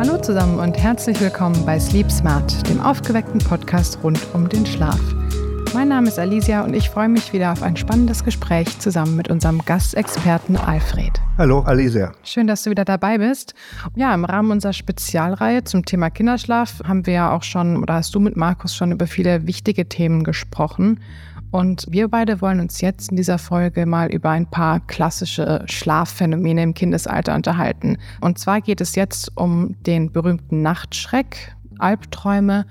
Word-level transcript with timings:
Hallo 0.00 0.16
zusammen 0.16 0.58
und 0.58 0.78
herzlich 0.78 1.20
willkommen 1.20 1.66
bei 1.66 1.78
Sleep 1.78 2.10
Smart, 2.10 2.66
dem 2.66 2.80
aufgeweckten 2.80 3.38
Podcast 3.38 3.98
rund 4.02 4.18
um 4.32 4.48
den 4.48 4.64
Schlaf. 4.64 4.98
Mein 5.74 5.88
Name 5.88 6.08
ist 6.08 6.18
Alicia 6.18 6.64
und 6.64 6.72
ich 6.72 6.88
freue 6.88 7.10
mich 7.10 7.34
wieder 7.34 7.52
auf 7.52 7.62
ein 7.62 7.76
spannendes 7.76 8.24
Gespräch 8.24 8.78
zusammen 8.78 9.14
mit 9.14 9.28
unserem 9.28 9.62
Gastexperten 9.62 10.56
Alfred. 10.56 11.12
Hallo 11.36 11.60
Alicia. 11.60 12.12
Schön, 12.22 12.46
dass 12.46 12.62
du 12.62 12.70
wieder 12.70 12.86
dabei 12.86 13.18
bist. 13.18 13.52
Ja, 13.94 14.14
im 14.14 14.24
Rahmen 14.24 14.52
unserer 14.52 14.72
Spezialreihe 14.72 15.64
zum 15.64 15.84
Thema 15.84 16.08
Kinderschlaf 16.08 16.80
haben 16.82 17.04
wir 17.04 17.12
ja 17.12 17.36
auch 17.36 17.42
schon 17.42 17.76
oder 17.76 17.92
hast 17.92 18.14
du 18.14 18.20
mit 18.20 18.38
Markus 18.38 18.74
schon 18.74 18.92
über 18.92 19.06
viele 19.06 19.46
wichtige 19.46 19.86
Themen 19.86 20.24
gesprochen. 20.24 21.00
Und 21.50 21.86
wir 21.90 22.08
beide 22.08 22.40
wollen 22.40 22.60
uns 22.60 22.80
jetzt 22.80 23.10
in 23.10 23.16
dieser 23.16 23.38
Folge 23.38 23.86
mal 23.86 24.10
über 24.10 24.30
ein 24.30 24.48
paar 24.48 24.80
klassische 24.80 25.64
Schlafphänomene 25.66 26.62
im 26.62 26.74
Kindesalter 26.74 27.34
unterhalten. 27.34 27.98
Und 28.20 28.38
zwar 28.38 28.60
geht 28.60 28.80
es 28.80 28.94
jetzt 28.94 29.36
um 29.36 29.74
den 29.82 30.12
berühmten 30.12 30.62
Nachtschreck, 30.62 31.56
Albträume 31.78 32.66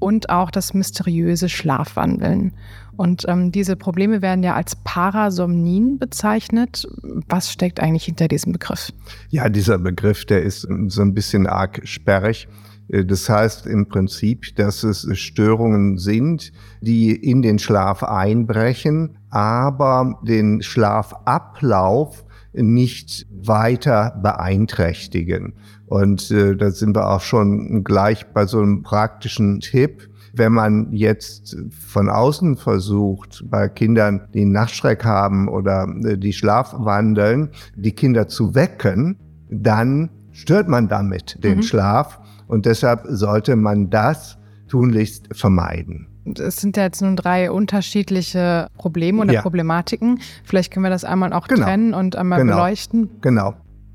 und 0.00 0.30
auch 0.30 0.50
das 0.50 0.74
mysteriöse 0.74 1.48
Schlafwandeln. 1.48 2.52
Und 2.96 3.24
ähm, 3.28 3.52
diese 3.52 3.76
Probleme 3.76 4.22
werden 4.22 4.44
ja 4.44 4.54
als 4.54 4.76
Parasomnien 4.76 5.98
bezeichnet. 5.98 6.86
Was 7.28 7.52
steckt 7.52 7.80
eigentlich 7.80 8.04
hinter 8.04 8.28
diesem 8.28 8.52
Begriff? 8.52 8.92
Ja, 9.30 9.48
dieser 9.48 9.78
Begriff, 9.78 10.24
der 10.24 10.42
ist 10.42 10.68
so 10.88 11.02
ein 11.02 11.14
bisschen 11.14 11.46
arg 11.46 11.80
sperrig. 11.84 12.48
Äh, 12.88 13.04
das 13.04 13.28
heißt 13.28 13.66
im 13.66 13.88
Prinzip, 13.88 14.54
dass 14.56 14.82
es 14.82 15.06
Störungen 15.18 15.98
sind, 15.98 16.52
die 16.80 17.14
in 17.14 17.42
den 17.42 17.58
Schlaf 17.58 18.02
einbrechen, 18.02 19.18
aber 19.30 20.20
den 20.22 20.62
Schlafablauf 20.62 22.24
nicht 22.52 23.26
weiter 23.30 24.18
beeinträchtigen. 24.22 25.54
Und 25.86 26.30
äh, 26.30 26.56
da 26.56 26.70
sind 26.70 26.96
wir 26.96 27.10
auch 27.10 27.20
schon 27.20 27.84
gleich 27.84 28.26
bei 28.32 28.46
so 28.46 28.60
einem 28.60 28.82
praktischen 28.82 29.60
Tipp. 29.60 30.08
Wenn 30.32 30.52
man 30.52 30.92
jetzt 30.92 31.56
von 31.70 32.08
außen 32.08 32.56
versucht, 32.56 33.44
bei 33.48 33.68
Kindern, 33.68 34.22
die 34.34 34.44
Nachtschreck 34.44 35.04
haben 35.04 35.48
oder 35.48 35.86
äh, 36.04 36.16
die 36.16 36.32
schlafwandeln, 36.32 37.50
die 37.76 37.92
Kinder 37.92 38.28
zu 38.28 38.54
wecken, 38.54 39.16
dann 39.50 40.10
stört 40.32 40.68
man 40.68 40.88
damit 40.88 41.42
den 41.44 41.58
mhm. 41.58 41.62
Schlaf 41.62 42.20
und 42.46 42.66
deshalb 42.66 43.02
sollte 43.08 43.56
man 43.56 43.90
das 43.90 44.38
tunlichst 44.68 45.28
vermeiden. 45.36 46.08
Es 46.38 46.56
sind 46.56 46.76
ja 46.76 46.84
jetzt 46.84 47.02
nun 47.02 47.16
drei 47.16 47.50
unterschiedliche 47.50 48.68
Probleme 48.78 49.22
oder 49.22 49.34
ja. 49.34 49.42
Problematiken. 49.42 50.20
Vielleicht 50.42 50.72
können 50.72 50.84
wir 50.84 50.90
das 50.90 51.04
einmal 51.04 51.32
auch 51.32 51.48
genau. 51.48 51.66
trennen 51.66 51.92
und 51.94 52.16
einmal 52.16 52.40
genau. 52.40 52.54
beleuchten. 52.54 53.10
Genau. 53.20 53.54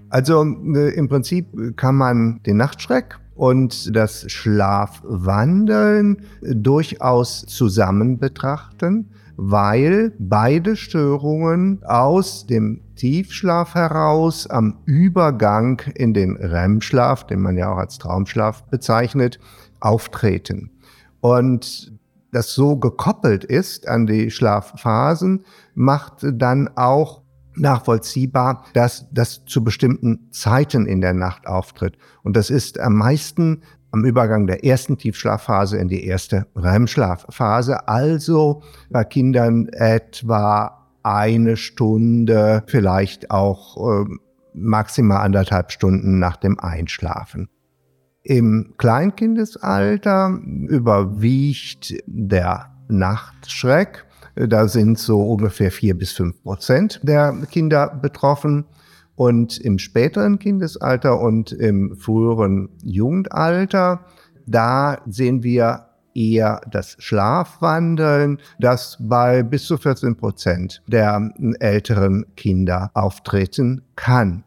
Also 0.10 0.44
äh, 0.44 0.94
im 0.96 1.08
Prinzip 1.10 1.48
kann 1.76 1.96
man 1.96 2.42
den 2.46 2.58
Nachtschreck 2.58 3.20
und 3.36 3.96
das 3.96 4.30
Schlafwandeln 4.30 6.18
durchaus 6.42 7.46
zusammen 7.48 8.20
betrachten, 8.20 9.12
weil 9.42 10.12
beide 10.20 10.76
Störungen 10.76 11.82
aus 11.86 12.46
dem 12.46 12.82
Tiefschlaf 12.96 13.74
heraus 13.74 14.48
am 14.48 14.80
Übergang 14.84 15.82
in 15.96 16.14
den 16.14 16.36
REM-Schlaf, 16.36 17.26
den 17.26 17.40
man 17.40 17.56
ja 17.56 17.72
auch 17.72 17.78
als 17.78 18.00
Traumschlaf 18.00 18.64
bezeichnet, 18.66 19.40
auftreten. 19.80 20.72
Und 21.22 21.98
das 22.34 22.54
so 22.54 22.76
gekoppelt 22.76 23.46
ist 23.46 23.88
an 23.88 24.08
die 24.08 24.30
Schlafphasen, 24.30 25.46
macht 25.74 26.26
dann 26.34 26.70
auch 26.76 27.22
nachvollziehbar, 27.56 28.66
dass 28.74 29.08
das 29.14 29.46
zu 29.46 29.64
bestimmten 29.64 30.28
Zeiten 30.32 30.86
in 30.86 31.00
der 31.00 31.14
Nacht 31.14 31.48
auftritt. 31.48 31.98
Und 32.24 32.36
das 32.36 32.50
ist 32.50 32.78
am 32.78 32.96
meisten 32.96 33.62
am 33.92 34.06
Übergang 34.06 34.48
der 34.48 34.64
ersten 34.64 34.98
Tiefschlafphase 34.98 35.78
in 35.78 35.88
die 35.88 36.06
erste 36.06 36.48
REM-Schlafphase, 36.56 37.88
also 37.88 38.62
bei 38.90 39.04
Kindern 39.04 39.68
etwa 39.70 40.88
eine 41.04 41.58
Stunde, 41.58 42.64
vielleicht 42.68 43.32
auch 43.32 43.78
äh, 43.78 44.06
maximal 44.54 45.22
anderthalb 45.22 45.72
Stunden 45.72 46.20
nach 46.20 46.38
dem 46.38 46.60
Einschlafen. 46.60 47.50
Im 48.22 48.74
Kleinkindesalter 48.78 50.40
überwiegt 50.68 51.96
der 52.06 52.70
Nachtschreck. 52.90 54.06
Da 54.36 54.68
sind 54.68 55.00
so 55.00 55.22
ungefähr 55.22 55.72
vier 55.72 55.98
bis 55.98 56.12
fünf 56.12 56.42
Prozent 56.44 57.00
der 57.04 57.34
Kinder 57.50 57.88
betroffen. 57.88 58.66
Und 59.20 59.58
im 59.58 59.80
späteren 59.80 60.40
Kindesalter 60.40 61.20
und 61.20 61.52
im 61.52 61.98
früheren 61.98 62.70
Jugendalter, 62.86 64.06
da 64.46 65.02
sehen 65.08 65.44
wir 65.44 65.88
eher 66.16 66.62
das 66.72 66.96
Schlafwandeln, 67.00 68.40
das 68.60 68.96
bei 68.98 69.44
bis 69.44 69.66
zu 69.66 69.76
14 69.76 70.16
Prozent 70.16 70.82
der 70.88 71.34
älteren 71.60 72.34
Kinder 72.38 72.92
auftreten 72.94 73.82
kann. 73.98 74.46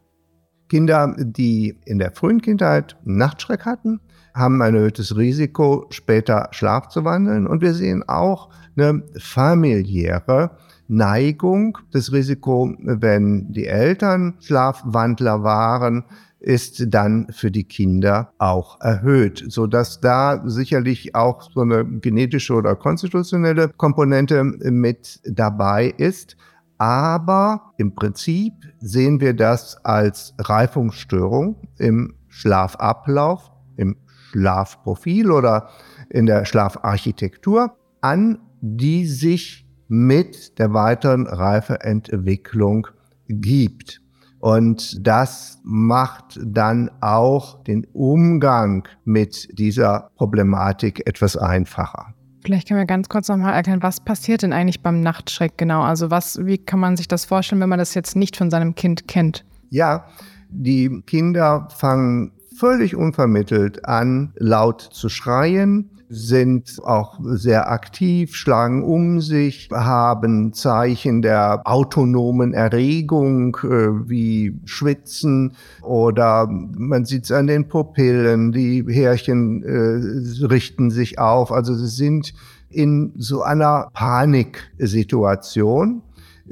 Kinder, 0.69 1.15
die 1.19 1.79
in 1.85 1.99
der 1.99 2.11
frühen 2.11 2.41
Kindheit 2.41 2.97
Nachtschreck 3.03 3.65
hatten, 3.65 3.99
haben 4.33 4.59
ein 4.63 4.73
erhöhtes 4.73 5.15
Risiko, 5.15 5.85
später 5.91 6.47
Schlaf 6.49 6.87
zu 6.87 7.05
wandeln. 7.05 7.45
Und 7.45 7.61
wir 7.61 7.75
sehen 7.75 8.03
auch 8.09 8.49
eine 8.75 9.03
familiäre 9.19 10.57
Neigung, 10.93 11.77
das 11.91 12.11
Risiko, 12.11 12.75
wenn 12.79 13.51
die 13.51 13.65
Eltern 13.65 14.35
Schlafwandler 14.39 15.43
waren, 15.43 16.05
ist 16.39 16.93
dann 16.93 17.27
für 17.31 17.51
die 17.51 17.63
Kinder 17.63 18.33
auch 18.37 18.79
erhöht, 18.81 19.43
so 19.47 19.65
dass 19.65 20.01
da 20.01 20.43
sicherlich 20.45 21.15
auch 21.15 21.49
so 21.51 21.61
eine 21.61 21.85
genetische 21.85 22.53
oder 22.53 22.75
konstitutionelle 22.75 23.69
Komponente 23.69 24.43
mit 24.43 25.21
dabei 25.23 25.93
ist. 25.97 26.35
Aber 26.77 27.73
im 27.77 27.95
Prinzip 27.95 28.53
sehen 28.79 29.21
wir 29.21 29.33
das 29.33 29.77
als 29.85 30.35
Reifungsstörung 30.37 31.55
im 31.77 32.15
Schlafablauf, 32.27 33.51
im 33.77 33.95
Schlafprofil 34.31 35.31
oder 35.31 35.69
in 36.09 36.25
der 36.25 36.45
Schlafarchitektur 36.45 37.77
an, 38.01 38.39
die 38.59 39.05
sich 39.05 39.65
mit 39.93 40.57
der 40.57 40.73
weiteren 40.73 41.27
Reifeentwicklung 41.27 42.87
gibt. 43.27 44.01
Und 44.39 45.05
das 45.05 45.59
macht 45.63 46.39
dann 46.43 46.89
auch 46.99 47.63
den 47.63 47.85
Umgang 47.93 48.87
mit 49.05 49.47
dieser 49.59 50.09
Problematik 50.15 51.05
etwas 51.05 51.37
einfacher. 51.37 52.15
Vielleicht 52.43 52.67
können 52.67 52.79
wir 52.79 52.87
ganz 52.87 53.07
kurz 53.07 53.29
nochmal 53.29 53.53
erklären, 53.53 53.83
was 53.83 53.99
passiert 53.99 54.41
denn 54.41 54.51
eigentlich 54.51 54.81
beim 54.81 54.99
Nachtschreck 54.99 55.57
genau? 55.57 55.83
Also 55.83 56.09
was, 56.09 56.43
wie 56.43 56.57
kann 56.57 56.79
man 56.79 56.97
sich 56.97 57.07
das 57.07 57.23
vorstellen, 57.25 57.61
wenn 57.61 57.69
man 57.69 57.79
das 57.79 57.93
jetzt 57.93 58.15
nicht 58.15 58.35
von 58.35 58.49
seinem 58.49 58.73
Kind 58.73 59.07
kennt? 59.07 59.45
Ja, 59.69 60.07
die 60.49 61.03
Kinder 61.05 61.67
fangen 61.69 62.31
völlig 62.57 62.95
unvermittelt 62.95 63.85
an, 63.85 64.33
laut 64.37 64.81
zu 64.81 65.07
schreien, 65.07 65.91
sind 66.13 66.79
auch 66.83 67.19
sehr 67.23 67.71
aktiv, 67.71 68.35
schlagen 68.35 68.83
um 68.83 69.19
sich, 69.19 69.69
haben 69.71 70.53
Zeichen 70.53 71.21
der 71.21 71.61
autonomen 71.65 72.53
Erregung 72.53 73.57
äh, 73.63 74.09
wie 74.09 74.59
Schwitzen 74.65 75.53
oder 75.81 76.47
man 76.47 77.05
sieht 77.05 77.25
es 77.25 77.31
an 77.31 77.47
den 77.47 77.67
Pupillen, 77.67 78.51
die 78.51 78.85
Härchen 78.87 79.63
äh, 79.63 80.45
richten 80.45 80.91
sich 80.91 81.19
auf. 81.19 81.51
Also 81.51 81.73
sie 81.73 81.87
sind 81.87 82.33
in 82.69 83.13
so 83.17 83.41
einer 83.41 83.89
Paniksituation. 83.93 86.03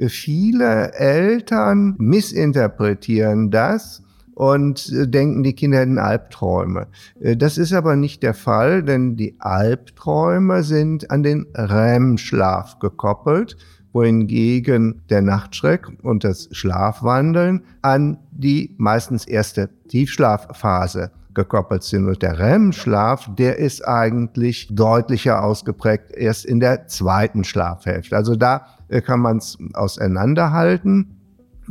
Viele 0.08 0.94
Eltern 0.94 1.94
missinterpretieren 1.98 3.50
das 3.50 4.01
und 4.42 4.90
äh, 4.90 5.06
denken, 5.06 5.44
die 5.44 5.52
Kinder 5.52 5.78
hätten 5.78 5.98
Albträume. 5.98 6.88
Äh, 7.20 7.36
das 7.36 7.58
ist 7.58 7.72
aber 7.72 7.94
nicht 7.94 8.24
der 8.24 8.34
Fall, 8.34 8.82
denn 8.82 9.14
die 9.14 9.36
Albträume 9.38 10.64
sind 10.64 11.12
an 11.12 11.22
den 11.22 11.46
REM-Schlaf 11.54 12.80
gekoppelt, 12.80 13.56
wohingegen 13.92 15.02
der 15.10 15.22
Nachtschreck 15.22 15.86
und 16.02 16.24
das 16.24 16.48
Schlafwandeln 16.50 17.62
an 17.82 18.18
die 18.32 18.74
meistens 18.78 19.26
erste 19.26 19.70
Tiefschlafphase 19.86 21.12
gekoppelt 21.34 21.84
sind. 21.84 22.08
Und 22.08 22.20
der 22.20 22.40
REM-Schlaf, 22.40 23.30
der 23.38 23.60
ist 23.60 23.86
eigentlich 23.86 24.66
deutlicher 24.72 25.44
ausgeprägt 25.44 26.10
erst 26.10 26.46
in 26.46 26.58
der 26.58 26.88
zweiten 26.88 27.44
Schlafhälfte. 27.44 28.16
Also 28.16 28.34
da 28.34 28.66
äh, 28.88 29.02
kann 29.02 29.20
man 29.20 29.36
es 29.36 29.56
auseinanderhalten. 29.74 31.21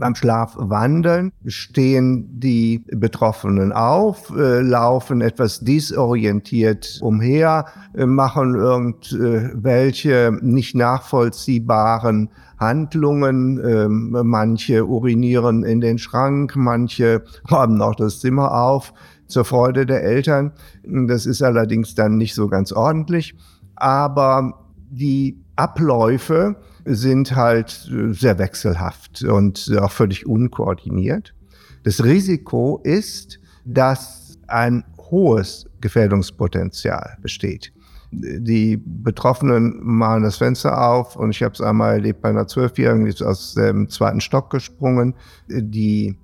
Beim 0.01 0.15
Schlafwandeln 0.15 1.31
stehen 1.45 2.39
die 2.39 2.83
Betroffenen 2.91 3.71
auf, 3.71 4.35
äh, 4.35 4.61
laufen 4.61 5.21
etwas 5.21 5.59
disorientiert 5.59 6.97
umher, 7.03 7.67
äh, 7.93 8.07
machen 8.07 8.55
irgendwelche 8.55 10.35
nicht 10.41 10.73
nachvollziehbaren 10.73 12.31
Handlungen. 12.57 13.59
Äh, 13.59 13.87
manche 13.89 14.87
urinieren 14.87 15.63
in 15.63 15.81
den 15.81 15.99
Schrank, 15.99 16.55
manche 16.55 17.23
räumen 17.51 17.79
auch 17.83 17.93
das 17.93 18.21
Zimmer 18.21 18.55
auf. 18.59 18.93
zur 19.27 19.45
Freude 19.45 19.85
der 19.85 20.03
Eltern. 20.03 20.51
Das 20.83 21.27
ist 21.27 21.43
allerdings 21.43 21.93
dann 21.93 22.17
nicht 22.17 22.33
so 22.33 22.47
ganz 22.47 22.73
ordentlich. 22.73 23.35
Aber 23.75 24.65
die 24.89 25.37
Abläufe 25.55 26.55
sind 26.85 27.35
halt 27.35 27.89
sehr 28.11 28.37
wechselhaft 28.37 29.23
und 29.23 29.71
auch 29.79 29.91
völlig 29.91 30.25
unkoordiniert. 30.25 31.33
Das 31.83 32.03
Risiko 32.03 32.79
ist, 32.83 33.39
dass 33.65 34.37
ein 34.47 34.83
hohes 34.97 35.65
Gefährdungspotenzial 35.81 37.17
besteht. 37.21 37.73
Die 38.11 38.77
Betroffenen 38.77 39.79
machen 39.81 40.23
das 40.23 40.37
Fenster 40.37 40.85
auf 40.85 41.15
und 41.15 41.29
ich 41.29 41.43
habe 41.43 41.53
es 41.53 41.61
einmal 41.61 41.93
erlebt 41.93 42.21
bei 42.21 42.29
einer 42.29 42.45
Zwölfjährigen, 42.45 43.05
die 43.05 43.11
ist 43.11 43.21
aus 43.21 43.53
dem 43.53 43.87
zweiten 43.87 44.19
Stock 44.19 44.49
gesprungen. 44.49 45.15
Die 45.47 46.17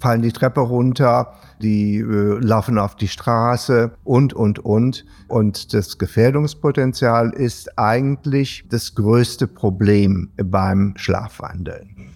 fallen 0.00 0.22
die 0.22 0.32
Treppe 0.32 0.60
runter, 0.60 1.34
die 1.62 1.98
äh, 1.98 2.38
laufen 2.40 2.78
auf 2.78 2.96
die 2.96 3.08
Straße 3.08 3.92
und, 4.04 4.32
und, 4.32 4.58
und. 4.58 5.04
Und 5.28 5.72
das 5.74 5.98
Gefährdungspotenzial 5.98 7.30
ist 7.32 7.78
eigentlich 7.78 8.64
das 8.68 8.94
größte 8.94 9.46
Problem 9.46 10.30
beim 10.36 10.94
Schlafwandeln. 10.96 12.10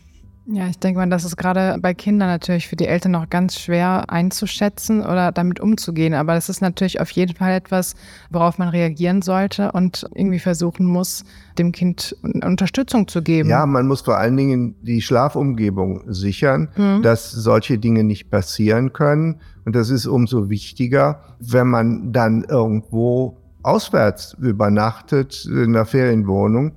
Ja, 0.46 0.66
ich 0.66 0.78
denke 0.78 0.98
mal, 0.98 1.08
das 1.08 1.24
ist 1.24 1.38
gerade 1.38 1.78
bei 1.80 1.94
Kindern 1.94 2.28
natürlich 2.28 2.68
für 2.68 2.76
die 2.76 2.86
Eltern 2.86 3.12
noch 3.12 3.30
ganz 3.30 3.58
schwer 3.58 4.10
einzuschätzen 4.10 5.00
oder 5.00 5.32
damit 5.32 5.58
umzugehen. 5.58 6.12
Aber 6.12 6.34
das 6.34 6.50
ist 6.50 6.60
natürlich 6.60 7.00
auf 7.00 7.10
jeden 7.12 7.34
Fall 7.34 7.52
etwas, 7.52 7.94
worauf 8.30 8.58
man 8.58 8.68
reagieren 8.68 9.22
sollte 9.22 9.72
und 9.72 10.06
irgendwie 10.14 10.38
versuchen 10.38 10.84
muss, 10.84 11.24
dem 11.56 11.72
Kind 11.72 12.14
Unterstützung 12.22 13.08
zu 13.08 13.22
geben. 13.22 13.48
Ja, 13.48 13.64
man 13.64 13.86
muss 13.86 14.02
vor 14.02 14.18
allen 14.18 14.36
Dingen 14.36 14.74
die 14.82 15.00
Schlafumgebung 15.00 16.02
sichern, 16.12 16.68
mhm. 16.76 17.00
dass 17.00 17.30
solche 17.32 17.78
Dinge 17.78 18.04
nicht 18.04 18.30
passieren 18.30 18.92
können. 18.92 19.40
Und 19.64 19.74
das 19.74 19.88
ist 19.88 20.06
umso 20.06 20.50
wichtiger, 20.50 21.20
wenn 21.40 21.68
man 21.68 22.12
dann 22.12 22.44
irgendwo 22.44 23.38
auswärts 23.62 24.36
übernachtet 24.38 25.46
in 25.46 25.72
der 25.72 25.86
Ferienwohnung 25.86 26.72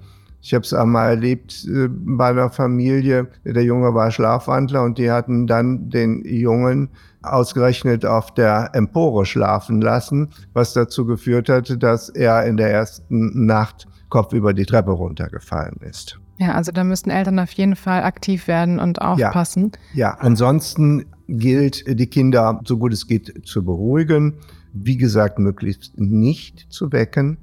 ich 0.48 0.54
habe 0.54 0.64
es 0.64 0.74
einmal 0.74 1.10
erlebt 1.10 1.68
äh, 1.68 1.90
bei 1.90 2.30
einer 2.30 2.50
Familie. 2.50 3.28
Der 3.44 3.66
Junge 3.66 3.94
war 3.94 4.12
Schlafwandler 4.12 4.82
und 4.82 4.98
die 4.98 5.12
hatten 5.12 5.46
dann 5.46 5.90
den 5.90 6.24
Jungen 6.24 6.88
ausgerechnet 7.22 8.06
auf 8.06 8.34
der 8.34 8.70
Empore 8.72 9.26
schlafen 9.26 9.82
lassen, 9.82 10.30
was 10.54 10.72
dazu 10.72 11.06
geführt 11.06 11.50
hat, 11.50 11.84
dass 11.84 12.08
er 12.08 12.46
in 12.46 12.56
der 12.56 12.72
ersten 12.72 13.46
Nacht 13.46 13.90
Kopf 14.08 14.32
über 14.32 14.54
die 14.54 14.66
Treppe 14.66 14.92
runtergefallen 14.92 15.82
ist. 15.82 16.18
Ja, 16.38 16.54
also 16.54 16.72
da 16.72 16.86
müssten 16.86 17.10
Eltern 17.10 17.40
auf 17.40 17.52
jeden 17.52 17.76
Fall 17.76 18.04
aktiv 18.04 18.48
werden 18.48 18.80
und 18.80 19.02
aufpassen. 19.02 19.74
Ja, 19.94 20.12
ja. 20.12 20.18
ansonsten 20.20 21.08
gilt, 21.28 21.84
die 21.88 22.08
Kinder 22.08 22.62
so 22.64 22.78
gut 22.78 22.94
es 22.94 23.06
geht 23.06 23.46
zu 23.46 23.66
beruhigen. 23.66 24.36
Wie 24.72 24.96
gesagt, 24.96 25.40
möglichst 25.40 26.00
nicht 26.00 26.68
zu 26.70 26.94
wecken. 26.94 27.38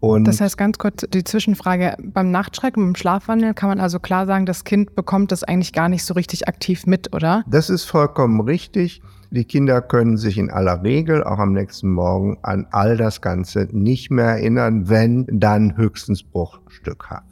Und 0.00 0.24
das 0.28 0.40
heißt 0.40 0.56
ganz 0.56 0.78
kurz 0.78 1.04
die 1.12 1.24
Zwischenfrage, 1.24 1.96
beim 2.02 2.30
Nachtschrecken, 2.30 2.84
beim 2.84 2.94
Schlafwandel 2.94 3.54
kann 3.54 3.68
man 3.68 3.80
also 3.80 3.98
klar 3.98 4.26
sagen, 4.26 4.46
das 4.46 4.64
Kind 4.64 4.94
bekommt 4.94 5.32
das 5.32 5.42
eigentlich 5.42 5.72
gar 5.72 5.88
nicht 5.88 6.04
so 6.04 6.14
richtig 6.14 6.46
aktiv 6.46 6.86
mit, 6.86 7.14
oder? 7.14 7.44
Das 7.48 7.68
ist 7.68 7.84
vollkommen 7.84 8.40
richtig. 8.40 9.02
Die 9.30 9.44
Kinder 9.44 9.82
können 9.82 10.16
sich 10.16 10.38
in 10.38 10.50
aller 10.50 10.82
Regel 10.82 11.22
auch 11.24 11.38
am 11.38 11.52
nächsten 11.52 11.90
Morgen 11.90 12.38
an 12.42 12.66
all 12.70 12.96
das 12.96 13.20
Ganze 13.20 13.68
nicht 13.72 14.10
mehr 14.10 14.26
erinnern, 14.26 14.88
wenn 14.88 15.26
dann 15.30 15.76
höchstens 15.76 16.22
bruchstückhaft. 16.22 17.26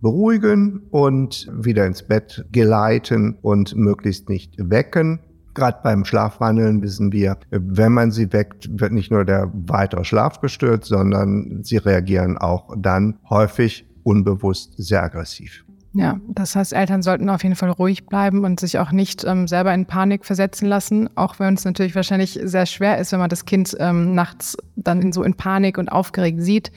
Beruhigen 0.00 0.82
und 0.90 1.50
wieder 1.52 1.86
ins 1.86 2.02
Bett 2.02 2.44
geleiten 2.50 3.36
und 3.42 3.76
möglichst 3.76 4.28
nicht 4.28 4.54
wecken. 4.58 5.20
Gerade 5.54 5.78
beim 5.82 6.04
Schlafwandeln 6.04 6.82
wissen 6.82 7.12
wir, 7.12 7.36
wenn 7.50 7.92
man 7.92 8.10
sie 8.10 8.32
weckt, 8.32 8.68
wird 8.80 8.92
nicht 8.92 9.10
nur 9.10 9.24
der 9.24 9.50
weitere 9.52 10.04
Schlaf 10.04 10.40
gestört, 10.40 10.84
sondern 10.84 11.62
sie 11.62 11.76
reagieren 11.76 12.38
auch 12.38 12.74
dann 12.76 13.18
häufig 13.28 13.86
unbewusst 14.02 14.74
sehr 14.78 15.02
aggressiv. 15.02 15.64
Ja, 15.94 16.18
das 16.26 16.56
heißt, 16.56 16.72
Eltern 16.72 17.02
sollten 17.02 17.28
auf 17.28 17.42
jeden 17.42 17.54
Fall 17.54 17.68
ruhig 17.68 18.06
bleiben 18.06 18.44
und 18.44 18.58
sich 18.58 18.78
auch 18.78 18.92
nicht 18.92 19.24
ähm, 19.24 19.46
selber 19.46 19.74
in 19.74 19.84
Panik 19.84 20.24
versetzen 20.24 20.66
lassen, 20.66 21.10
auch 21.16 21.38
wenn 21.38 21.52
es 21.52 21.66
natürlich 21.66 21.94
wahrscheinlich 21.94 22.40
sehr 22.42 22.64
schwer 22.64 22.96
ist, 22.96 23.12
wenn 23.12 23.18
man 23.18 23.28
das 23.28 23.44
Kind 23.44 23.76
ähm, 23.78 24.14
nachts 24.14 24.56
dann 24.76 25.02
in 25.02 25.12
so 25.12 25.22
in 25.22 25.34
Panik 25.34 25.76
und 25.76 25.92
aufgeregt 25.92 26.40
sieht. 26.40 26.72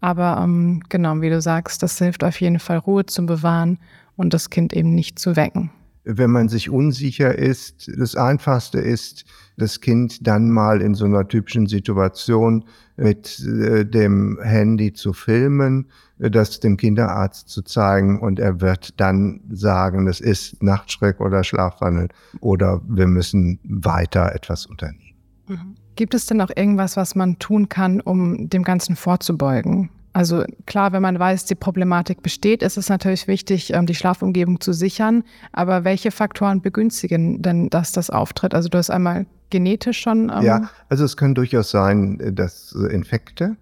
Aber 0.00 0.40
ähm, 0.42 0.82
genau, 0.88 1.20
wie 1.20 1.30
du 1.30 1.40
sagst, 1.40 1.84
das 1.84 1.98
hilft 1.98 2.24
auf 2.24 2.40
jeden 2.40 2.58
Fall, 2.58 2.78
Ruhe 2.78 3.06
zu 3.06 3.24
bewahren 3.24 3.78
und 4.16 4.34
das 4.34 4.50
Kind 4.50 4.72
eben 4.72 4.92
nicht 4.92 5.20
zu 5.20 5.36
wecken 5.36 5.70
wenn 6.10 6.30
man 6.30 6.48
sich 6.48 6.70
unsicher 6.70 7.36
ist, 7.36 7.90
das 7.98 8.16
Einfachste 8.16 8.78
ist, 8.78 9.26
das 9.58 9.80
Kind 9.80 10.26
dann 10.26 10.50
mal 10.50 10.80
in 10.80 10.94
so 10.94 11.04
einer 11.04 11.28
typischen 11.28 11.66
Situation 11.66 12.64
mit 12.96 13.40
äh, 13.40 13.84
dem 13.84 14.38
Handy 14.42 14.94
zu 14.94 15.12
filmen, 15.12 15.88
äh, 16.18 16.30
das 16.30 16.60
dem 16.60 16.78
Kinderarzt 16.78 17.50
zu 17.50 17.62
zeigen 17.62 18.20
und 18.20 18.38
er 18.38 18.62
wird 18.62 18.98
dann 18.98 19.42
sagen, 19.50 20.06
es 20.06 20.20
ist 20.20 20.62
Nachtschreck 20.62 21.20
oder 21.20 21.44
Schlafwandel 21.44 22.08
oder 22.40 22.80
wir 22.88 23.06
müssen 23.06 23.58
weiter 23.64 24.34
etwas 24.34 24.64
unternehmen. 24.64 25.14
Mhm. 25.46 25.74
Gibt 25.94 26.14
es 26.14 26.24
denn 26.26 26.40
auch 26.40 26.50
irgendwas, 26.54 26.96
was 26.96 27.16
man 27.16 27.38
tun 27.38 27.68
kann, 27.68 28.00
um 28.00 28.48
dem 28.48 28.62
Ganzen 28.62 28.96
vorzubeugen? 28.96 29.90
Also 30.12 30.44
klar, 30.66 30.92
wenn 30.92 31.02
man 31.02 31.18
weiß, 31.18 31.44
die 31.44 31.54
Problematik 31.54 32.22
besteht, 32.22 32.62
ist 32.62 32.76
es 32.76 32.88
natürlich 32.88 33.28
wichtig, 33.28 33.72
ähm, 33.72 33.86
die 33.86 33.94
Schlafumgebung 33.94 34.60
zu 34.60 34.72
sichern. 34.72 35.22
Aber 35.52 35.84
welche 35.84 36.10
Faktoren 36.10 36.60
begünstigen 36.62 37.42
denn, 37.42 37.68
dass 37.68 37.92
das 37.92 38.10
auftritt? 38.10 38.54
Also 38.54 38.68
du 38.68 38.78
hast 38.78 38.90
einmal 38.90 39.26
genetisch 39.50 40.00
schon. 40.00 40.30
Ähm 40.34 40.42
ja, 40.42 40.70
also 40.88 41.04
es 41.04 41.16
kann 41.16 41.34
durchaus 41.34 41.70
sein, 41.70 42.32
dass 42.34 42.72
Infekte 42.72 43.56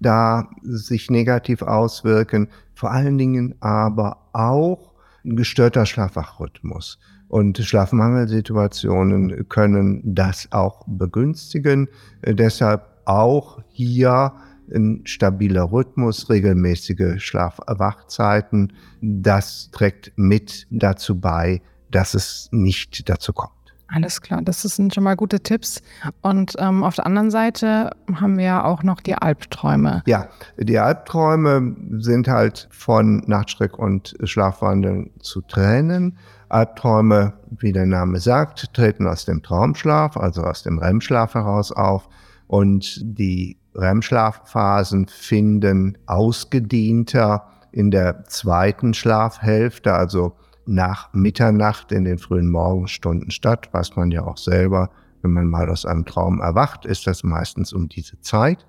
da 0.00 0.48
sich 0.62 1.10
negativ 1.10 1.62
auswirken. 1.62 2.48
Vor 2.74 2.90
allen 2.90 3.18
Dingen 3.18 3.54
aber 3.60 4.18
auch 4.32 4.92
ein 5.24 5.36
gestörter 5.36 5.86
Schlafwachrhythmus. 5.86 6.98
Und 7.28 7.58
Schlafmangelsituationen 7.58 9.48
können 9.48 10.00
das 10.04 10.48
auch 10.52 10.84
begünstigen. 10.86 11.88
Äh, 12.22 12.34
deshalb 12.34 12.84
auch 13.04 13.60
hier 13.68 14.32
ein 14.74 15.02
stabiler 15.04 15.70
Rhythmus, 15.72 16.28
regelmäßige 16.30 17.22
Schlaf-Wachzeiten, 17.22 18.72
das 19.00 19.70
trägt 19.72 20.12
mit 20.16 20.66
dazu 20.70 21.18
bei, 21.18 21.62
dass 21.90 22.14
es 22.14 22.48
nicht 22.52 23.08
dazu 23.08 23.32
kommt. 23.32 23.52
Alles 23.88 24.20
klar, 24.20 24.42
das 24.42 24.62
sind 24.62 24.94
schon 24.94 25.04
mal 25.04 25.14
gute 25.14 25.40
Tipps. 25.40 25.80
Und 26.20 26.54
ähm, 26.58 26.82
auf 26.82 26.96
der 26.96 27.06
anderen 27.06 27.30
Seite 27.30 27.90
haben 28.12 28.36
wir 28.36 28.44
ja 28.44 28.64
auch 28.64 28.82
noch 28.82 29.00
die 29.00 29.14
Albträume. 29.14 30.02
Ja, 30.06 30.28
die 30.58 30.78
Albträume 30.78 31.76
sind 31.98 32.26
halt 32.26 32.68
von 32.72 33.22
Nachtschreck 33.26 33.78
und 33.78 34.16
Schlafwandeln 34.24 35.10
zu 35.20 35.40
trennen. 35.40 36.18
Albträume, 36.48 37.34
wie 37.50 37.72
der 37.72 37.86
Name 37.86 38.18
sagt, 38.18 38.74
treten 38.74 39.06
aus 39.06 39.24
dem 39.24 39.42
Traumschlaf, 39.42 40.16
also 40.16 40.42
aus 40.42 40.64
dem 40.64 40.78
REM-Schlaf 40.78 41.34
heraus 41.34 41.70
auf. 41.70 42.08
Und 42.48 43.00
die 43.02 43.56
REM-Schlafphasen 43.76 45.06
finden 45.08 45.98
ausgedehnter 46.06 47.46
in 47.72 47.90
der 47.90 48.24
zweiten 48.24 48.94
Schlafhälfte, 48.94 49.92
also 49.92 50.36
nach 50.66 51.12
Mitternacht 51.12 51.92
in 51.92 52.04
den 52.04 52.18
frühen 52.18 52.50
Morgenstunden 52.50 53.30
statt, 53.30 53.68
weiß 53.72 53.96
man 53.96 54.10
ja 54.10 54.24
auch 54.24 54.38
selber, 54.38 54.90
wenn 55.22 55.32
man 55.32 55.46
mal 55.46 55.68
aus 55.70 55.84
einem 55.86 56.04
Traum 56.04 56.40
erwacht, 56.40 56.86
ist 56.86 57.06
das 57.06 57.22
meistens 57.22 57.72
um 57.72 57.88
diese 57.88 58.20
Zeit. 58.20 58.66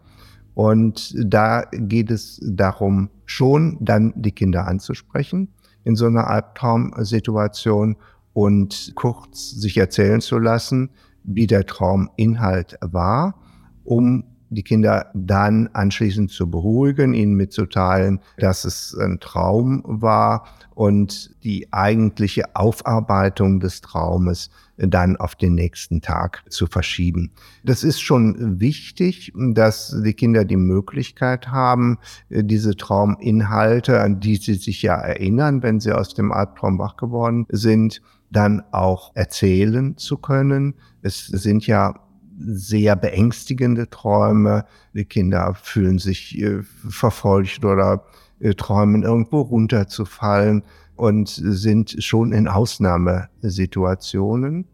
Und 0.54 1.14
da 1.18 1.64
geht 1.72 2.10
es 2.12 2.40
darum, 2.44 3.10
schon 3.26 3.78
dann 3.80 4.14
die 4.16 4.32
Kinder 4.32 4.68
anzusprechen 4.68 5.54
in 5.84 5.96
so 5.96 6.08
einer 6.08 6.28
Albtraumsituation 6.28 7.96
und 8.34 8.92
kurz 8.96 9.52
sich 9.52 9.78
erzählen 9.78 10.20
zu 10.20 10.40
lassen, 10.40 10.90
wie 11.24 11.48
der 11.48 11.66
Trauminhalt 11.66 12.78
war, 12.82 13.40
um 13.84 14.24
die 14.50 14.64
Kinder 14.64 15.12
dann 15.14 15.70
anschließend 15.74 16.32
zu 16.32 16.50
beruhigen, 16.50 17.14
ihnen 17.14 17.36
mitzuteilen, 17.36 18.20
dass 18.38 18.66
es 18.66 18.96
ein 19.00 19.20
Traum 19.20 19.84
war 19.86 20.46
und 20.74 21.36
die 21.44 21.72
eigentliche 21.74 22.56
Aufarbeitung 22.56 23.60
des 23.60 23.82
Traumes 23.82 24.50
dann 24.78 25.18
auf 25.18 25.36
den 25.36 25.56
nächsten 25.56 26.02
Tag 26.02 26.44
zu 26.50 26.68
verschieben. 26.68 27.32
Das 27.64 27.84
ist 27.84 28.00
schon 28.00 28.60
wichtig, 28.60 29.34
dass 29.36 29.96
die 30.04 30.14
Kinder 30.14 30.46
die 30.46 30.56
Möglichkeit 30.56 31.48
haben, 31.48 31.98
diese 32.30 32.76
Trauminhalte, 32.76 34.00
an 34.02 34.20
die 34.20 34.36
sie 34.36 34.54
sich 34.54 34.84
ja 34.84 34.96
erinnern, 34.96 35.64
wenn 35.64 35.80
sie 35.80 35.94
aus 35.94 36.14
dem 36.14 36.32
Albtraum 36.32 36.78
wach 36.78 36.96
geworden 36.96 37.48
sind, 37.50 38.02
dann 38.30 38.62
auch 38.72 39.12
erzählen 39.16 39.98
zu 39.98 40.18
können. 40.18 40.76
Es 41.02 41.26
sind 41.26 41.66
ja 41.66 41.96
sehr 42.38 42.96
beängstigende 42.96 43.90
Träume. 43.90 44.66
Die 44.94 45.04
Kinder 45.06 45.56
fühlen 45.56 45.98
sich 46.00 46.40
äh, 46.40 46.62
verfolgt 46.62 47.66
oder 47.66 48.06
äh, 48.40 48.54
träumen 48.54 49.04
irgendwo 49.04 49.42
runterzufallen 49.42 50.64
und 50.96 51.28
sind 51.30 52.02
schon 52.04 52.32
in 52.32 52.48
Ausnahmesituationen. 52.48 54.66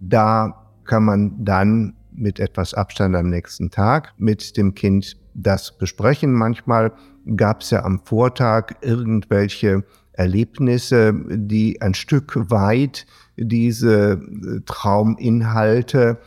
Da 0.00 0.66
kann 0.84 1.04
man 1.04 1.44
dann 1.44 1.94
mit 2.12 2.40
etwas 2.40 2.74
Abstand 2.74 3.16
am 3.16 3.30
nächsten 3.30 3.70
Tag 3.70 4.12
mit 4.18 4.56
dem 4.56 4.74
Kind 4.74 5.16
das 5.34 5.76
besprechen. 5.76 6.32
Manchmal 6.32 6.92
gab 7.36 7.60
es 7.62 7.70
ja 7.70 7.84
am 7.84 8.00
Vortag 8.04 8.74
irgendwelche 8.82 9.84
Erlebnisse, 10.12 11.14
die 11.30 11.80
ein 11.80 11.94
Stück 11.94 12.50
weit 12.50 13.06
diese 13.36 14.12
äh, 14.12 14.60
Trauminhalte 14.66 16.18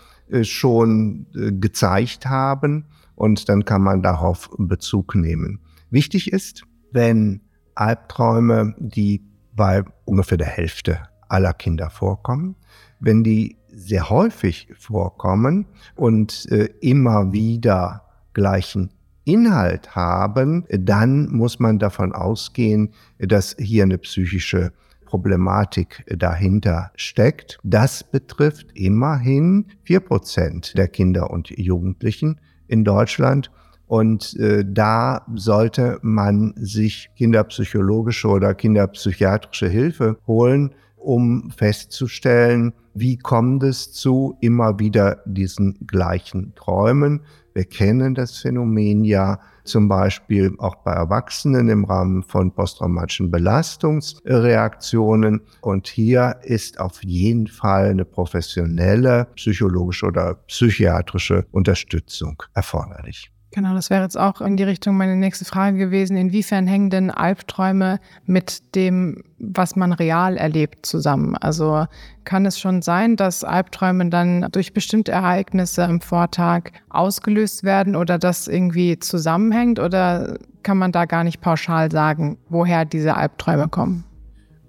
schon 0.44 1.28
äh, 1.36 1.52
gezeigt 1.52 2.26
haben 2.26 2.86
und 3.16 3.50
dann 3.50 3.66
kann 3.66 3.82
man 3.82 4.02
darauf 4.02 4.50
Bezug 4.58 5.16
nehmen. 5.16 5.60
Wichtig 5.90 6.32
ist, 6.32 6.64
wenn 6.92 7.42
Albträume, 7.76 8.76
die 8.80 9.24
bei 9.56 9.84
ungefähr 10.06 10.38
der 10.38 10.48
Hälfte 10.48 11.00
aller 11.30 11.54
Kinder 11.54 11.90
vorkommen, 11.90 12.56
wenn 13.00 13.24
die 13.24 13.58
sehr 13.72 14.10
häufig 14.10 14.70
vorkommen 14.78 15.66
und 15.96 16.48
äh, 16.52 16.70
immer 16.82 17.34
wieder 17.34 18.04
gleichen 18.34 18.92
Inhalt 19.26 19.96
haben, 19.96 20.66
dann 20.70 21.32
muss 21.32 21.60
man 21.60 21.80
davon 21.80 22.14
ausgehen, 22.14 22.94
dass 23.20 23.56
hier 23.58 23.84
eine 23.84 23.98
psychische 23.98 24.74
Problematik 25.14 26.04
dahinter 26.08 26.92
steckt. 26.96 27.60
Das 27.62 28.04
betrifft 28.04 28.72
immerhin 28.74 29.68
vier 29.84 30.00
Prozent 30.00 30.76
der 30.76 30.88
Kinder 30.88 31.30
und 31.30 31.52
Jugendlichen 31.52 32.42
in 32.66 32.84
Deutschland. 32.84 33.52
Und 33.86 34.36
äh, 34.40 34.66
da 34.68 35.24
sollte 35.36 36.00
man 36.02 36.56
sich 36.58 37.12
kinderpsychologische 37.16 38.28
oder 38.28 38.56
kinderpsychiatrische 38.56 39.68
Hilfe 39.68 40.18
holen, 40.26 40.74
um 40.98 41.52
festzustellen, 41.52 42.74
wie 42.96 43.20
kommt 43.20 43.62
es 43.62 43.92
zu 43.92 44.36
immer 44.42 44.80
wieder 44.80 45.22
diesen 45.28 45.86
gleichen 45.86 46.56
Träumen. 46.56 47.22
Wir 47.54 47.66
kennen 47.66 48.16
das 48.16 48.38
Phänomen 48.38 49.04
ja 49.04 49.40
zum 49.64 49.88
Beispiel 49.88 50.54
auch 50.58 50.76
bei 50.76 50.94
Erwachsenen 50.94 51.70
im 51.70 51.86
Rahmen 51.86 52.24
von 52.24 52.52
posttraumatischen 52.52 53.30
Belastungsreaktionen. 53.32 55.42
Und 55.62 55.88
hier 55.88 56.40
ist 56.44 56.80
auf 56.80 57.04
jeden 57.04 57.48
Fall 57.48 57.90
eine 57.90 58.06
professionelle 58.06 59.28
psychologische 59.36 60.06
oder 60.08 60.36
psychiatrische 60.48 61.46
Unterstützung 61.52 62.42
erforderlich. 62.54 63.33
Genau, 63.54 63.76
das 63.76 63.92
wäre 63.92 64.02
jetzt 64.02 64.18
auch 64.18 64.42
in 64.42 64.58
die 64.58 64.64
Richtung 64.64 64.98
meine 64.98 65.16
nächste 65.16 65.46
Frage 65.46 65.78
gewesen. 65.78 66.18
Inwiefern 66.18 66.66
hängen 66.66 66.90
denn 66.90 67.12
Albträume 67.12 68.00
mit 68.26 68.74
dem, 68.74 69.24
was 69.38 69.76
man 69.76 69.94
real 69.94 70.38
erlebt, 70.38 70.88
zusammen? 70.88 71.38
Also 71.38 71.86
kann 72.24 72.48
es 72.48 72.60
schon 72.60 72.82
sein, 72.82 73.16
dass 73.16 73.44
Albträume 73.44 74.10
dann 74.10 74.48
durch 74.52 74.74
bestimmte 74.74 75.12
Ereignisse 75.12 75.84
im 75.84 76.02
Vortag 76.02 76.72
ausgelöst 76.90 77.64
werden 77.64 77.96
oder 77.96 78.18
das 78.18 78.48
irgendwie 78.48 78.98
zusammenhängt? 78.98 79.78
Oder 79.78 80.40
kann 80.64 80.80
man 80.80 80.92
da 80.92 81.06
gar 81.06 81.24
nicht 81.24 81.40
pauschal 81.40 81.92
sagen, 81.92 82.40
woher 82.50 82.86
diese 82.86 83.16
Albträume 83.16 83.68
kommen? 83.68 84.04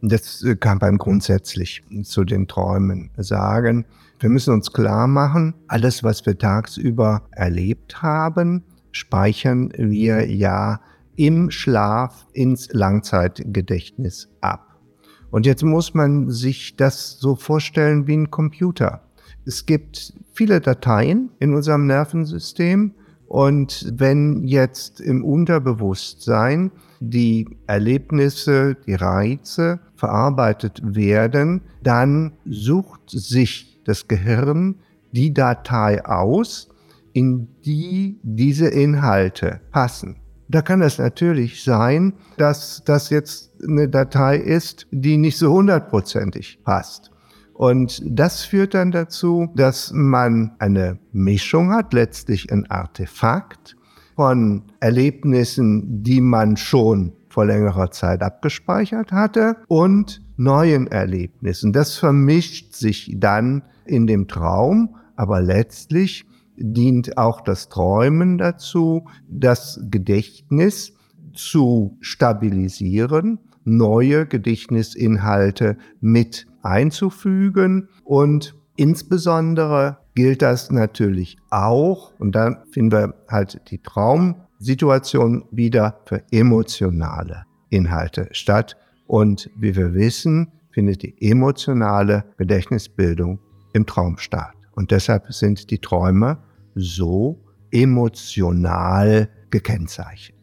Das 0.03 0.45
kann 0.61 0.77
man 0.83 0.99
grundsätzlich 0.99 1.83
zu 2.03 2.25
den 2.25 2.47
Träumen 2.49 3.11
sagen. 3.17 3.87
Wir 4.19 4.29
müssen 4.29 4.53
uns 4.53 4.73
klar 4.73 5.07
machen, 5.07 5.55
alles, 5.69 6.05
was 6.05 6.27
wir 6.27 6.37
tagsüber 6.37 7.23
erlebt 7.31 8.03
haben, 8.03 8.63
speichern 8.95 9.73
wir 9.77 10.31
ja 10.31 10.81
im 11.17 11.51
Schlaf 11.51 12.27
ins 12.33 12.73
Langzeitgedächtnis 12.73 14.29
ab. 14.41 14.81
Und 15.31 15.47
jetzt 15.47 15.65
muss 15.65 15.95
man 15.95 16.31
sich 16.31 16.77
das 16.77 17.19
so 17.19 17.35
vorstellen 17.35 18.07
wie 18.07 18.17
ein 18.17 18.31
Computer. 18.31 19.03
Es 19.45 19.67
gibt 19.67 20.15
viele 20.33 20.61
Dateien 20.61 21.31
in 21.39 21.55
unserem 21.55 21.87
Nervensystem 21.87 22.95
und 23.27 23.93
wenn 23.97 24.45
jetzt 24.45 25.01
im 25.01 25.25
Unterbewusstsein 25.25 26.71
die 27.01 27.49
Erlebnisse, 27.67 28.77
die 28.87 28.95
Reize 28.95 29.81
verarbeitet 29.97 30.81
werden, 30.85 31.63
dann 31.83 32.33
sucht 32.45 33.11
sich 33.11 33.81
das 33.85 34.09
Gehirn 34.09 34.77
die 35.13 35.35
Datei 35.35 36.05
aus, 36.05 36.69
in 37.15 37.49
die 37.65 38.19
diese 38.23 38.67
Inhalte 38.67 39.61
passen. 39.71 40.17
Da 40.49 40.61
kann 40.61 40.83
es 40.83 40.99
natürlich 40.99 41.65
sein, 41.65 42.13
dass 42.37 42.83
das 42.85 43.09
jetzt 43.09 43.53
eine 43.63 43.89
Datei 43.89 44.37
ist, 44.37 44.87
die 44.91 45.17
nicht 45.17 45.39
so 45.39 45.53
hundertprozentig 45.53 46.63
passt. 46.65 47.11
Und 47.55 48.03
das 48.05 48.43
führt 48.43 48.75
dann 48.75 48.91
dazu, 48.91 49.49
dass 49.55 49.93
man 49.95 50.53
eine 50.59 50.99
Mischung 51.13 51.73
hat, 51.73 51.95
letztlich 51.95 52.53
ein 52.53 52.69
Artefakt 52.71 53.77
von 54.17 54.65
Erlebnissen, 54.81 56.03
die 56.03 56.21
man 56.21 56.57
schon 56.57 57.13
vor 57.29 57.47
längerer 57.47 57.91
Zeit 57.91 58.23
abgespeichert 58.23 59.13
hatte 59.13 59.57
und 59.69 60.21
neuen 60.37 60.89
Erlebnissen. 60.89 61.73
Das 61.73 61.97
vermischt 61.97 62.75
sich 62.75 63.15
dann 63.19 63.63
in 63.87 64.07
dem 64.07 64.27
Traum, 64.29 64.97
aber 65.17 65.41
letztlich 65.41 66.27
dient 66.57 67.19
auch 67.19 67.41
das 67.41 67.69
Träumen 67.69 68.39
dazu, 68.39 69.07
das 69.29 69.81
Gedächtnis 69.91 70.93
zu 71.33 71.97
stabilisieren, 72.01 73.39
neue 73.65 74.27
Gedächtnisinhalte 74.27 75.77
mit 76.01 76.47
einzufügen 76.63 77.89
und 78.05 78.55
insbesondere 78.77 79.99
gilt 80.15 80.43
das 80.43 80.71
natürlich 80.71 81.37
auch, 81.51 82.13
und 82.19 82.35
dann 82.35 82.59
finden 82.71 82.93
wir 82.93 83.15
halt 83.29 83.61
die 83.71 83.79
Traumsituation 83.79 85.45
wieder 85.51 86.01
für 86.07 86.23
emotionale 86.31 87.45
Inhalte 87.71 88.29
statt. 88.31 88.77
Und 89.07 89.51
wie 89.57 89.75
wir 89.77 89.95
wissen, 89.95 90.53
findet 90.71 91.03
die 91.03 91.15
emotionale 91.21 92.25
Gedächtnisbildung 92.39 93.41
im 93.73 93.87
Traum 93.87 94.19
statt. 94.19 94.55
Und 94.75 94.91
deshalb 94.91 95.33
sind 95.33 95.71
die 95.71 95.79
Träume 95.79 96.39
so 96.75 97.41
emotional 97.71 99.29
gekennzeichnet. 99.51 100.35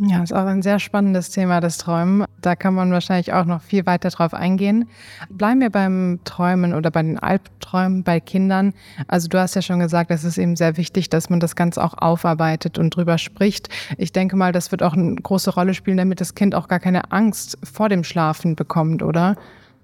Ja, 0.00 0.22
ist 0.22 0.32
auch 0.32 0.46
ein 0.46 0.62
sehr 0.62 0.78
spannendes 0.78 1.30
Thema, 1.30 1.60
das 1.60 1.76
Träumen. 1.76 2.24
Da 2.40 2.54
kann 2.54 2.72
man 2.72 2.92
wahrscheinlich 2.92 3.32
auch 3.32 3.46
noch 3.46 3.60
viel 3.60 3.84
weiter 3.84 4.10
drauf 4.10 4.32
eingehen. 4.32 4.88
Bleiben 5.28 5.60
wir 5.60 5.70
beim 5.70 6.20
Träumen 6.22 6.72
oder 6.72 6.92
bei 6.92 7.02
den 7.02 7.18
Albträumen 7.18 8.04
bei 8.04 8.20
Kindern. 8.20 8.74
Also 9.08 9.26
du 9.26 9.40
hast 9.40 9.56
ja 9.56 9.62
schon 9.62 9.80
gesagt, 9.80 10.12
es 10.12 10.22
ist 10.22 10.38
eben 10.38 10.54
sehr 10.54 10.76
wichtig, 10.76 11.10
dass 11.10 11.30
man 11.30 11.40
das 11.40 11.56
Ganze 11.56 11.82
auch 11.82 11.94
aufarbeitet 11.98 12.78
und 12.78 12.94
drüber 12.94 13.18
spricht. 13.18 13.70
Ich 13.96 14.12
denke 14.12 14.36
mal, 14.36 14.52
das 14.52 14.70
wird 14.70 14.84
auch 14.84 14.92
eine 14.92 15.16
große 15.16 15.52
Rolle 15.52 15.74
spielen, 15.74 15.96
damit 15.96 16.20
das 16.20 16.36
Kind 16.36 16.54
auch 16.54 16.68
gar 16.68 16.78
keine 16.78 17.10
Angst 17.10 17.58
vor 17.64 17.88
dem 17.88 18.04
Schlafen 18.04 18.54
bekommt, 18.54 19.02
oder? 19.02 19.34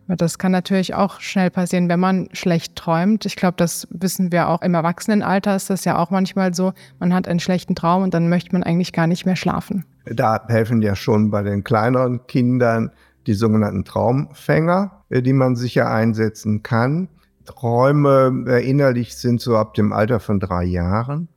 Das 0.06 0.38
kann 0.38 0.52
natürlich 0.52 0.94
auch 0.94 1.20
schnell 1.20 1.50
passieren, 1.50 1.88
wenn 1.88 2.00
man 2.00 2.28
schlecht 2.32 2.76
träumt. 2.76 3.24
Ich 3.24 3.36
glaube, 3.36 3.54
das 3.56 3.88
wissen 3.90 4.32
wir 4.32 4.48
auch 4.48 4.60
im 4.60 4.74
Erwachsenenalter 4.74 5.56
ist 5.56 5.70
das 5.70 5.84
ja 5.84 5.98
auch 5.98 6.10
manchmal 6.10 6.54
so. 6.54 6.72
Man 6.98 7.14
hat 7.14 7.26
einen 7.26 7.40
schlechten 7.40 7.74
Traum 7.74 8.02
und 8.02 8.12
dann 8.12 8.28
möchte 8.28 8.52
man 8.52 8.62
eigentlich 8.62 8.92
gar 8.92 9.06
nicht 9.06 9.24
mehr 9.24 9.36
schlafen. 9.36 9.84
Da 10.04 10.44
helfen 10.48 10.82
ja 10.82 10.94
schon 10.94 11.30
bei 11.30 11.42
den 11.42 11.64
kleineren 11.64 12.26
Kindern 12.26 12.90
die 13.26 13.34
sogenannten 13.34 13.84
Traumfänger, 13.84 15.04
äh, 15.08 15.22
die 15.22 15.32
man 15.32 15.56
sicher 15.56 15.90
einsetzen 15.90 16.62
kann. 16.62 17.08
Träume 17.46 18.44
erinnerlich 18.46 19.16
sind 19.16 19.40
so 19.40 19.56
ab 19.56 19.74
dem 19.74 19.92
Alter 19.92 20.20
von 20.20 20.40
drei 20.40 20.64
Jahren. 20.64 21.28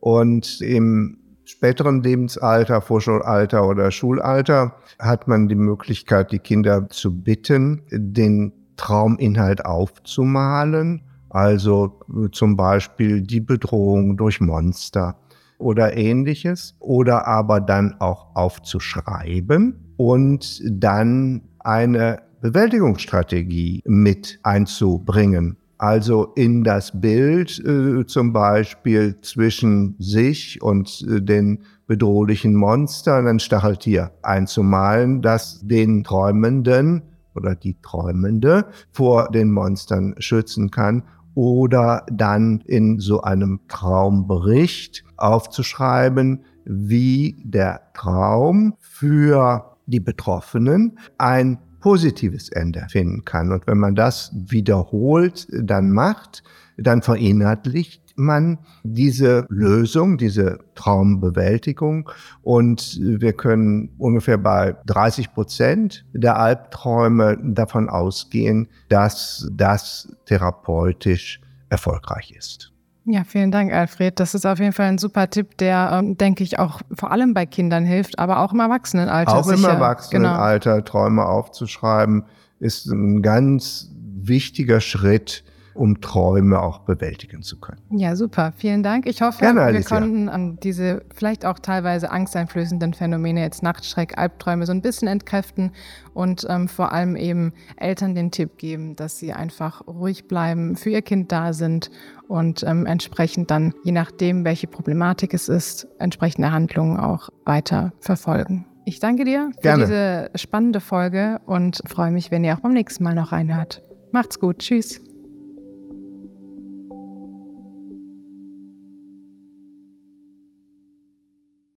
Und 0.00 0.60
im 0.60 1.18
späteren 1.46 2.02
Lebensalter, 2.02 2.80
Vorschulalter 2.80 3.66
oder 3.66 3.90
Schulalter, 3.90 4.74
hat 4.98 5.28
man 5.28 5.48
die 5.48 5.54
Möglichkeit, 5.54 6.32
die 6.32 6.38
Kinder 6.38 6.88
zu 6.90 7.22
bitten, 7.22 7.82
den 7.90 8.52
Trauminhalt 8.76 9.64
aufzumalen. 9.64 11.02
Also 11.30 12.00
zum 12.32 12.56
Beispiel 12.56 13.22
die 13.22 13.40
Bedrohung 13.40 14.16
durch 14.16 14.40
Monster 14.40 15.16
oder 15.58 15.96
ähnliches. 15.96 16.74
Oder 16.78 17.26
aber 17.26 17.60
dann 17.60 17.96
auch 18.00 18.34
aufzuschreiben 18.34 19.94
und 19.96 20.62
dann 20.64 21.42
eine 21.58 22.22
Bewältigungsstrategie 22.40 23.82
mit 23.86 24.38
einzubringen. 24.42 25.56
Also 25.78 26.32
in 26.36 26.64
das 26.64 26.98
Bild 27.00 27.62
äh, 27.64 28.06
zum 28.06 28.32
Beispiel 28.32 29.20
zwischen 29.20 29.94
sich 29.98 30.62
und 30.62 31.06
äh, 31.08 31.20
den 31.20 31.64
bedrohlichen 31.86 32.54
Monstern 32.54 33.26
ein 33.26 33.40
Stacheltier 33.40 34.12
einzumalen, 34.22 35.20
das 35.20 35.60
den 35.62 36.02
Träumenden 36.02 37.02
oder 37.34 37.54
die 37.54 37.76
Träumende 37.82 38.66
vor 38.90 39.30
den 39.30 39.52
Monstern 39.52 40.14
schützen 40.18 40.70
kann 40.70 41.02
oder 41.34 42.06
dann 42.10 42.62
in 42.64 42.98
so 42.98 43.20
einem 43.20 43.60
Traumbericht 43.68 45.04
aufzuschreiben, 45.18 46.44
wie 46.64 47.36
der 47.44 47.92
Traum 47.92 48.74
für 48.80 49.76
die 49.84 50.00
Betroffenen 50.00 50.98
ein 51.18 51.58
positives 51.86 52.48
Ende 52.48 52.84
finden 52.90 53.24
kann. 53.24 53.52
Und 53.52 53.68
wenn 53.68 53.78
man 53.78 53.94
das 53.94 54.32
wiederholt 54.34 55.46
dann 55.52 55.92
macht, 55.92 56.42
dann 56.76 57.00
verinnerlicht 57.00 58.02
man 58.16 58.58
diese 58.82 59.46
Lösung, 59.50 60.18
diese 60.18 60.58
Traumbewältigung. 60.74 62.10
Und 62.42 62.98
wir 63.00 63.34
können 63.34 63.90
ungefähr 63.98 64.36
bei 64.36 64.74
30 64.86 65.32
Prozent 65.32 66.04
der 66.12 66.40
Albträume 66.40 67.38
davon 67.40 67.88
ausgehen, 67.88 68.66
dass 68.88 69.48
das 69.52 70.12
therapeutisch 70.24 71.40
erfolgreich 71.68 72.34
ist. 72.36 72.72
Ja, 73.08 73.22
vielen 73.22 73.52
Dank, 73.52 73.72
Alfred. 73.72 74.18
Das 74.18 74.34
ist 74.34 74.44
auf 74.46 74.58
jeden 74.58 74.72
Fall 74.72 74.86
ein 74.86 74.98
super 74.98 75.30
Tipp, 75.30 75.56
der, 75.58 75.90
ähm, 75.92 76.18
denke 76.18 76.42
ich, 76.42 76.58
auch 76.58 76.80
vor 76.92 77.12
allem 77.12 77.34
bei 77.34 77.46
Kindern 77.46 77.84
hilft, 77.84 78.18
aber 78.18 78.40
auch 78.40 78.52
im 78.52 78.58
Erwachsenenalter. 78.58 79.32
Auch 79.32 79.44
sicher. 79.44 79.58
im 79.58 79.74
Erwachsenenalter 79.76 80.72
genau. 80.72 80.84
Träume 80.84 81.24
aufzuschreiben, 81.24 82.24
ist 82.58 82.86
ein 82.86 83.22
ganz 83.22 83.92
wichtiger 83.94 84.80
Schritt, 84.80 85.44
um 85.76 86.00
Träume 86.00 86.60
auch 86.60 86.80
bewältigen 86.80 87.42
zu 87.42 87.58
können. 87.60 87.80
Ja, 87.90 88.16
super. 88.16 88.52
Vielen 88.56 88.82
Dank. 88.82 89.06
Ich 89.06 89.22
hoffe, 89.22 89.40
Gerne, 89.40 89.72
wir 89.72 89.82
konnten 89.82 90.28
an 90.28 90.58
diese 90.62 91.02
vielleicht 91.14 91.44
auch 91.44 91.58
teilweise 91.58 92.10
angsteinflößenden 92.10 92.94
Phänomene, 92.94 93.40
jetzt 93.42 93.62
Nachtschreck, 93.62 94.18
Albträume, 94.18 94.66
so 94.66 94.72
ein 94.72 94.82
bisschen 94.82 95.08
entkräften 95.08 95.72
und 96.14 96.46
ähm, 96.48 96.68
vor 96.68 96.92
allem 96.92 97.16
eben 97.16 97.52
Eltern 97.76 98.14
den 98.14 98.30
Tipp 98.30 98.58
geben, 98.58 98.96
dass 98.96 99.18
sie 99.18 99.32
einfach 99.32 99.86
ruhig 99.86 100.26
bleiben, 100.28 100.76
für 100.76 100.90
ihr 100.90 101.02
Kind 101.02 101.30
da 101.32 101.52
sind 101.52 101.90
und 102.28 102.62
ähm, 102.62 102.86
entsprechend 102.86 103.50
dann, 103.50 103.74
je 103.84 103.92
nachdem, 103.92 104.44
welche 104.44 104.66
Problematik 104.66 105.34
es 105.34 105.48
ist, 105.48 105.86
entsprechende 105.98 106.52
Handlungen 106.52 106.98
auch 106.98 107.28
weiter 107.44 107.92
verfolgen. 108.00 108.66
Ich 108.84 109.00
danke 109.00 109.24
dir 109.24 109.50
für 109.56 109.62
Gerne. 109.62 109.84
diese 109.84 110.30
spannende 110.36 110.80
Folge 110.80 111.40
und 111.44 111.82
freue 111.86 112.12
mich, 112.12 112.30
wenn 112.30 112.44
ihr 112.44 112.54
auch 112.54 112.60
beim 112.60 112.72
nächsten 112.72 113.02
Mal 113.02 113.14
noch 113.14 113.32
reinhört. 113.32 113.82
Macht's 114.12 114.38
gut. 114.38 114.60
Tschüss. 114.60 115.05